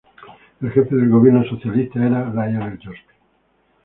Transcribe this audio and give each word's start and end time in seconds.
El 0.63 0.71
jefe 0.71 0.95
del 0.95 1.09
Gobierno 1.11 1.43
socialista 1.47 2.03
era 2.03 2.27
Lionel 2.31 2.79
Jospin. 2.83 3.17